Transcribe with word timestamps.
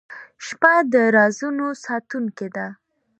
•شپه 0.45 0.73
د 0.91 0.93
رازونو 1.15 1.67
ساتونکې 1.85 2.47
ده. 2.55 2.67